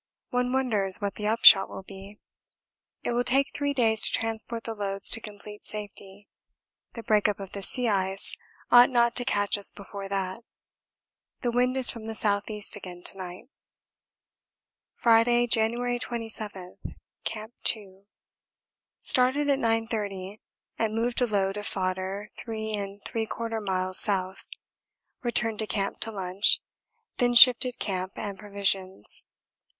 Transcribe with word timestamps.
One 0.31 0.51
wonders 0.51 0.99
what 0.99 1.13
the 1.13 1.27
upshot 1.27 1.69
will 1.69 1.83
be. 1.83 2.17
It 3.03 3.11
will 3.11 3.23
take 3.23 3.53
three 3.53 3.71
days 3.71 4.01
to 4.03 4.11
transport 4.11 4.63
the 4.63 4.73
loads 4.73 5.11
to 5.11 5.21
complete 5.21 5.63
safety; 5.63 6.27
the 6.93 7.03
break 7.03 7.27
up 7.27 7.39
of 7.39 7.51
the 7.51 7.61
sea 7.61 7.87
ice 7.87 8.35
ought 8.71 8.89
not 8.89 9.15
to 9.17 9.25
catch 9.25 9.59
us 9.59 9.69
before 9.69 10.09
that. 10.09 10.39
The 11.41 11.51
wind 11.51 11.77
is 11.77 11.91
from 11.91 12.05
the 12.05 12.17
S.E. 12.19 12.61
again 12.75 13.03
to 13.03 13.17
night. 13.19 13.43
Friday, 14.95 15.45
January 15.45 15.99
27. 15.99 16.79
Camp 17.23 17.53
2. 17.63 18.07
Started 18.97 19.51
at 19.51 19.59
9.30 19.59 20.39
and 20.79 20.95
moved 20.95 21.21
a 21.21 21.27
load 21.27 21.57
of 21.57 21.67
fodder 21.67 22.31
3 22.37 22.71
3/4 23.05 23.63
miles 23.63 23.99
south 23.99 24.47
returned 25.21 25.59
to 25.59 25.67
camp 25.67 25.99
to 25.99 26.11
lunch 26.11 26.59
then 27.17 27.35
shifted 27.35 27.77
camp 27.77 28.13
and 28.15 28.39
provisions. 28.39 29.23